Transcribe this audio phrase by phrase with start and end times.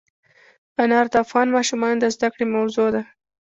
[0.81, 3.01] انار د افغان ماشومانو د زده کړې موضوع ده.